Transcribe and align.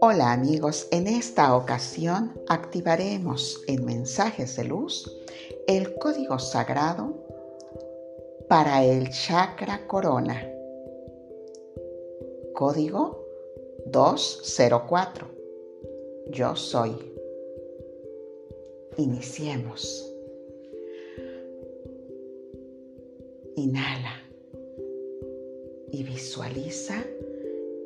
Hola 0.00 0.32
amigos, 0.32 0.88
en 0.90 1.06
esta 1.06 1.56
ocasión 1.56 2.32
activaremos 2.48 3.62
en 3.66 3.84
mensajes 3.84 4.56
de 4.56 4.64
luz 4.64 5.10
el 5.66 5.94
código 5.94 6.38
sagrado 6.38 7.14
para 8.48 8.84
el 8.84 9.08
chakra 9.10 9.86
corona. 9.86 10.46
Código 12.54 13.26
204. 13.86 15.28
Yo 16.30 16.54
soy. 16.56 16.96
Iniciemos. 18.98 20.08
Inhala 23.56 24.21
y 25.92 26.02
visualiza 26.02 27.04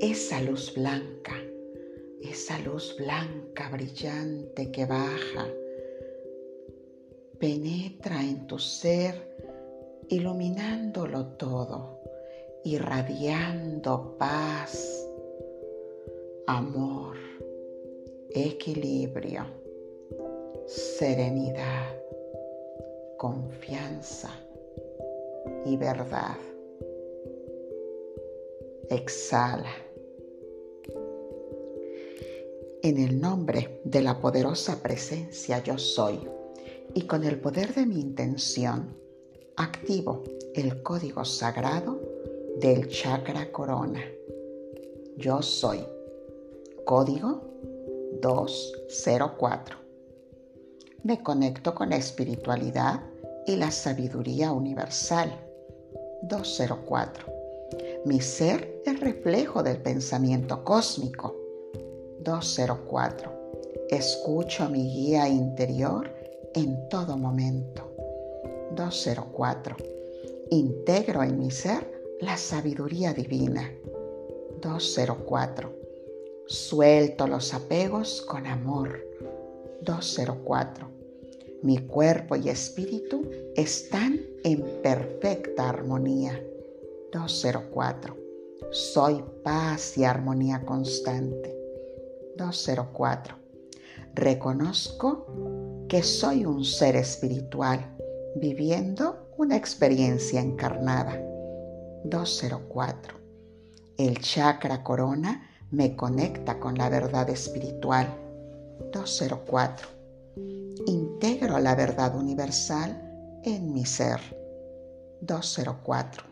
esa 0.00 0.40
luz 0.40 0.72
blanca 0.74 1.34
esa 2.20 2.58
luz 2.58 2.96
blanca 2.98 3.68
brillante 3.70 4.70
que 4.72 4.86
baja, 4.86 5.46
penetra 7.38 8.20
en 8.20 8.46
tu 8.46 8.58
ser, 8.58 9.14
iluminándolo 10.08 11.26
todo, 11.36 12.00
irradiando 12.64 14.16
paz, 14.18 15.08
amor, 16.46 17.16
equilibrio, 18.30 19.46
serenidad, 20.66 21.94
confianza 23.16 24.30
y 25.64 25.76
verdad. 25.76 26.36
Exhala 28.90 29.88
en 32.82 32.98
el 32.98 33.20
nombre 33.20 33.80
de 33.84 34.02
la 34.02 34.18
poderosa 34.20 34.82
presencia 34.82 35.62
yo 35.62 35.78
soy 35.78 36.20
y 36.94 37.02
con 37.02 37.24
el 37.24 37.38
poder 37.38 37.74
de 37.74 37.86
mi 37.86 38.00
intención, 38.00 38.96
activo 39.56 40.24
el 40.54 40.82
código 40.82 41.24
sagrado 41.24 42.00
del 42.58 42.88
chakra 42.88 43.52
corona. 43.52 44.02
Yo 45.16 45.42
soy. 45.42 45.80
Código 46.84 47.42
204. 48.22 49.76
Me 51.02 51.22
conecto 51.22 51.74
con 51.74 51.90
la 51.90 51.96
espiritualidad 51.96 53.02
y 53.46 53.56
la 53.56 53.70
sabiduría 53.70 54.52
universal. 54.52 55.30
204. 56.22 57.37
Mi 58.08 58.22
ser 58.22 58.80
es 58.86 59.00
reflejo 59.00 59.62
del 59.62 59.82
pensamiento 59.82 60.64
cósmico 60.64 61.36
204. 62.20 63.30
Escucho 63.90 64.64
a 64.64 64.70
mi 64.70 64.82
guía 64.82 65.28
interior 65.28 66.10
en 66.54 66.88
todo 66.88 67.18
momento. 67.18 67.92
204. 68.74 69.76
Integro 70.48 71.22
en 71.22 71.38
mi 71.38 71.50
ser 71.50 72.16
la 72.22 72.38
sabiduría 72.38 73.12
divina. 73.12 73.70
204. 74.62 75.70
Suelto 76.46 77.26
los 77.26 77.52
apegos 77.52 78.22
con 78.22 78.46
amor. 78.46 79.04
204. 79.82 80.88
Mi 81.60 81.76
cuerpo 81.86 82.36
y 82.36 82.48
espíritu 82.48 83.28
están 83.54 84.18
en 84.44 84.62
perfecta 84.82 85.68
armonía. 85.68 86.42
204. 87.12 88.16
Soy 88.70 89.24
paz 89.42 89.96
y 89.96 90.04
armonía 90.04 90.64
constante. 90.64 91.56
204. 92.36 93.34
Reconozco 94.14 95.86
que 95.88 96.02
soy 96.02 96.44
un 96.44 96.64
ser 96.64 96.96
espiritual 96.96 97.96
viviendo 98.36 99.28
una 99.38 99.56
experiencia 99.56 100.40
encarnada. 100.40 101.18
204. 102.04 103.14
El 103.96 104.20
chakra 104.20 104.82
corona 104.82 105.48
me 105.70 105.96
conecta 105.96 106.60
con 106.60 106.76
la 106.76 106.88
verdad 106.88 107.28
espiritual. 107.30 108.06
204. 108.92 109.88
Integro 110.86 111.58
la 111.58 111.74
verdad 111.74 112.16
universal 112.16 113.40
en 113.44 113.72
mi 113.72 113.84
ser. 113.86 114.20
204. 115.22 116.27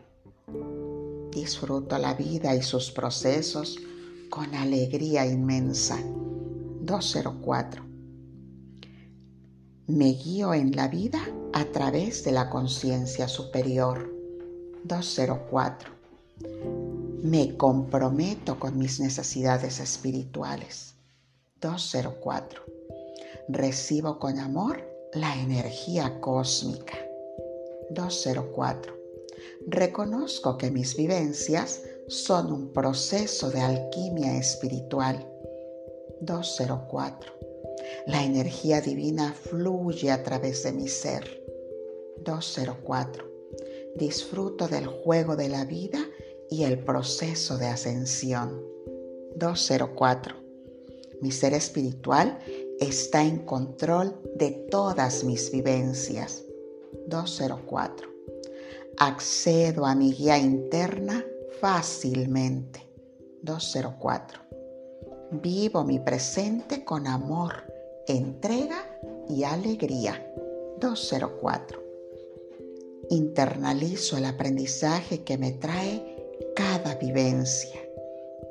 Disfruto 1.37 1.99
la 1.99 2.15
vida 2.15 2.55
y 2.55 2.63
sus 2.63 2.89
procesos 2.89 3.77
con 4.29 4.55
alegría 4.55 5.23
inmensa. 5.25 5.99
204. 6.81 7.83
Me 9.85 10.13
guío 10.13 10.55
en 10.55 10.75
la 10.75 10.87
vida 10.87 11.19
a 11.53 11.65
través 11.65 12.23
de 12.23 12.31
la 12.31 12.49
conciencia 12.49 13.27
superior. 13.27 14.11
204. 14.83 15.91
Me 17.21 17.55
comprometo 17.55 18.59
con 18.59 18.79
mis 18.79 18.99
necesidades 18.99 19.79
espirituales. 19.79 20.95
204. 21.61 22.63
Recibo 23.47 24.17
con 24.17 24.39
amor 24.39 24.81
la 25.13 25.35
energía 25.35 26.19
cósmica. 26.19 26.97
204. 27.91 28.96
Reconozco 29.65 30.57
que 30.57 30.71
mis 30.71 30.95
vivencias 30.95 31.81
son 32.07 32.51
un 32.51 32.73
proceso 32.73 33.49
de 33.49 33.59
alquimia 33.59 34.37
espiritual. 34.37 35.27
204. 36.21 37.31
La 38.07 38.23
energía 38.23 38.81
divina 38.81 39.33
fluye 39.33 40.11
a 40.11 40.23
través 40.23 40.63
de 40.63 40.71
mi 40.71 40.87
ser. 40.87 41.43
204. 42.23 43.25
Disfruto 43.95 44.67
del 44.67 44.87
juego 44.87 45.35
de 45.35 45.49
la 45.49 45.65
vida 45.65 45.99
y 46.49 46.63
el 46.63 46.79
proceso 46.79 47.57
de 47.57 47.67
ascensión. 47.67 48.61
204. 49.35 50.35
Mi 51.21 51.31
ser 51.31 51.53
espiritual 51.53 52.39
está 52.79 53.23
en 53.23 53.39
control 53.39 54.15
de 54.35 54.51
todas 54.51 55.23
mis 55.23 55.51
vivencias. 55.51 56.43
204. 57.07 58.16
Accedo 58.99 59.85
a 59.85 59.93
mi 59.93 60.11
guía 60.11 60.39
interna 60.39 61.23
fácilmente. 61.61 62.81
204. 63.43 64.39
Vivo 65.33 65.83
mi 65.83 65.99
presente 65.99 66.83
con 66.83 67.05
amor, 67.05 67.53
entrega 68.07 68.99
y 69.29 69.43
alegría. 69.43 70.25
204. 70.79 71.79
Internalizo 73.11 74.17
el 74.17 74.25
aprendizaje 74.25 75.23
que 75.23 75.37
me 75.37 75.51
trae 75.51 76.33
cada 76.55 76.95
vivencia. 76.95 77.79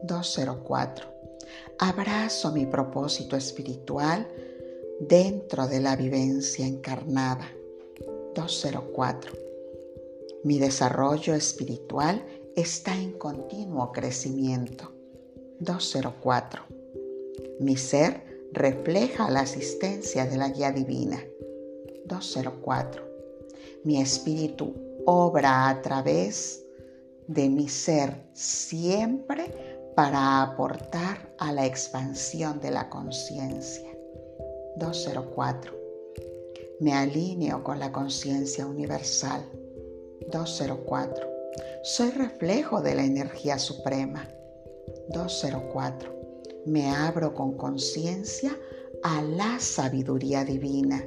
204. 0.04 1.06
Abrazo 1.80 2.52
mi 2.52 2.66
propósito 2.66 3.36
espiritual 3.36 4.28
dentro 5.00 5.66
de 5.66 5.80
la 5.80 5.96
vivencia 5.96 6.64
encarnada. 6.64 7.50
204. 8.36 9.45
Mi 10.44 10.58
desarrollo 10.58 11.34
espiritual 11.34 12.24
está 12.54 12.94
en 12.94 13.12
continuo 13.12 13.92
crecimiento. 13.92 14.92
204. 15.60 16.62
Mi 17.60 17.76
ser 17.76 18.48
refleja 18.52 19.30
la 19.30 19.40
asistencia 19.40 20.26
de 20.26 20.36
la 20.36 20.50
guía 20.50 20.72
divina. 20.72 21.22
204. 22.06 23.02
Mi 23.84 24.00
espíritu 24.00 24.74
obra 25.04 25.68
a 25.68 25.82
través 25.82 26.64
de 27.28 27.48
mi 27.48 27.68
ser 27.68 28.28
siempre 28.32 29.76
para 29.94 30.42
aportar 30.42 31.34
a 31.38 31.52
la 31.52 31.66
expansión 31.66 32.60
de 32.60 32.70
la 32.70 32.88
conciencia. 32.88 33.90
204. 34.76 35.74
Me 36.80 36.92
alineo 36.92 37.64
con 37.64 37.78
la 37.78 37.90
conciencia 37.90 38.66
universal. 38.66 39.42
204 40.30 41.36
soy 41.82 42.10
reflejo 42.10 42.82
de 42.82 42.94
la 42.96 43.04
energía 43.04 43.58
suprema. 43.58 44.28
204. 45.10 46.12
Me 46.66 46.90
abro 46.90 47.32
con 47.32 47.56
conciencia 47.56 48.58
a 49.04 49.22
la 49.22 49.60
sabiduría 49.60 50.44
divina. 50.44 51.04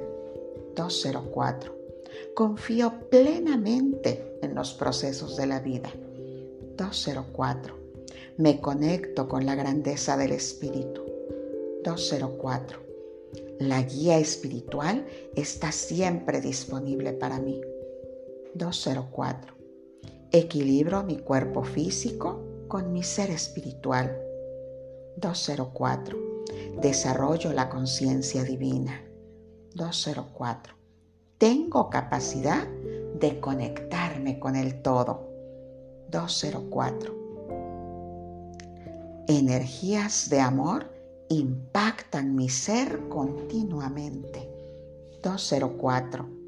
204. 0.74 1.76
Confío 2.34 2.94
plenamente 3.10 4.38
en 4.42 4.54
los 4.54 4.72
procesos 4.72 5.36
de 5.36 5.46
la 5.46 5.60
vida. 5.60 5.90
204. 6.76 7.74
Me 8.38 8.58
conecto 8.60 9.28
con 9.28 9.44
la 9.44 9.54
grandeza 9.54 10.16
del 10.16 10.32
Espíritu. 10.32 11.02
204. 11.84 12.78
La 13.58 13.82
guía 13.82 14.18
espiritual 14.18 15.06
está 15.36 15.72
siempre 15.72 16.40
disponible 16.40 17.12
para 17.12 17.38
mí. 17.38 17.60
204 18.54 19.60
Equilibro 20.32 21.02
mi 21.02 21.18
cuerpo 21.18 21.64
físico 21.64 22.40
con 22.68 22.92
mi 22.92 23.02
ser 23.02 23.30
espiritual. 23.30 24.16
204. 25.16 26.16
Desarrollo 26.80 27.52
la 27.52 27.68
conciencia 27.68 28.44
divina. 28.44 29.02
204. 29.74 30.72
Tengo 31.36 31.90
capacidad 31.90 32.68
de 32.68 33.40
conectarme 33.40 34.38
con 34.38 34.54
el 34.54 34.82
todo. 34.82 35.28
204. 36.10 37.16
Energías 39.26 40.30
de 40.30 40.40
amor 40.40 40.92
impactan 41.28 42.36
mi 42.36 42.48
ser 42.48 43.08
continuamente. 43.08 44.48
204. 45.24 46.39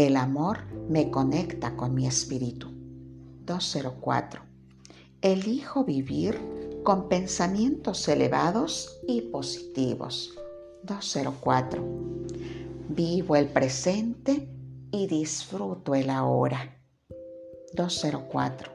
El 0.00 0.16
amor 0.16 0.64
me 0.88 1.10
conecta 1.10 1.76
con 1.76 1.94
mi 1.94 2.06
espíritu. 2.06 2.68
204. 3.44 4.40
Elijo 5.20 5.84
vivir 5.84 6.40
con 6.84 7.10
pensamientos 7.10 8.08
elevados 8.08 8.98
y 9.06 9.20
positivos. 9.20 10.38
204. 10.84 11.84
Vivo 12.88 13.36
el 13.36 13.48
presente 13.48 14.48
y 14.90 15.06
disfruto 15.06 15.94
el 15.94 16.08
ahora. 16.08 16.78
204. 17.74 18.72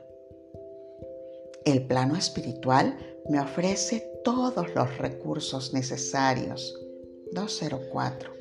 El 1.66 1.88
plano 1.88 2.16
espiritual 2.16 3.00
me 3.32 3.40
ofrece 3.40 4.12
todos 4.24 4.76
los 4.76 4.96
recursos 5.00 5.74
necesarios. 5.74 6.80
204. 7.32 8.35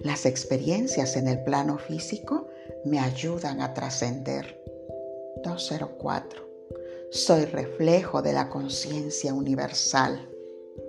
Las 0.00 0.26
experiencias 0.26 1.16
en 1.16 1.28
el 1.28 1.42
plano 1.42 1.78
físico 1.78 2.48
me 2.84 2.98
ayudan 2.98 3.60
a 3.60 3.74
trascender. 3.74 4.62
204. 5.44 6.48
Soy 7.10 7.44
reflejo 7.46 8.22
de 8.22 8.32
la 8.32 8.48
conciencia 8.48 9.34
universal. 9.34 10.28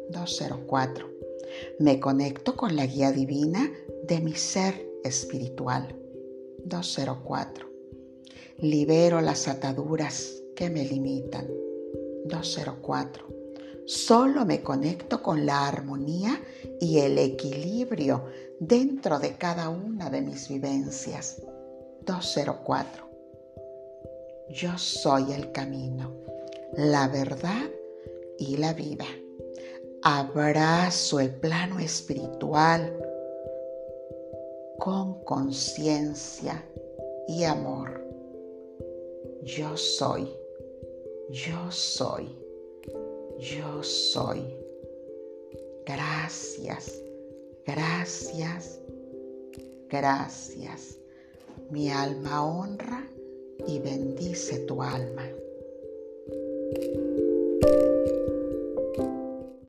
204. 0.09 1.09
Me 1.79 1.99
conecto 1.99 2.55
con 2.55 2.75
la 2.75 2.85
guía 2.85 3.11
divina 3.11 3.71
de 4.03 4.19
mi 4.19 4.33
ser 4.35 4.89
espiritual. 5.03 5.95
204. 6.65 7.67
Libero 8.57 9.21
las 9.21 9.47
ataduras 9.47 10.41
que 10.55 10.69
me 10.69 10.83
limitan. 10.83 11.47
204. 12.25 13.38
Solo 13.89 14.45
me 14.45 14.61
conecto 14.61 15.23
con 15.23 15.47
la 15.47 15.67
armonía 15.67 16.39
y 16.79 16.99
el 16.99 17.17
equilibrio 17.17 18.25
dentro 18.59 19.17
de 19.17 19.35
cada 19.35 19.69
una 19.69 20.11
de 20.11 20.21
mis 20.21 20.47
vivencias. 20.47 21.41
204. 22.05 23.09
Yo 24.51 24.77
soy 24.77 25.33
el 25.33 25.51
camino, 25.51 26.15
la 26.73 27.07
verdad 27.07 27.67
y 28.37 28.57
la 28.57 28.73
vida. 28.73 29.07
Abrazo 30.03 31.19
el 31.19 31.33
plano 31.33 31.79
espiritual 31.79 32.95
con 34.77 35.23
conciencia 35.23 36.63
y 37.27 37.43
amor. 37.43 38.05
Yo 39.41 39.75
soy, 39.75 40.29
yo 41.31 41.71
soy, 41.71 42.37
yo 43.39 43.81
soy. 43.83 44.43
Gracias, 45.85 47.01
gracias, 47.65 48.79
gracias. 49.89 50.97
Mi 51.71 51.89
alma 51.89 52.45
honra 52.45 53.07
y 53.67 53.79
bendice 53.79 54.59
tu 54.59 54.81
alma. 54.81 55.25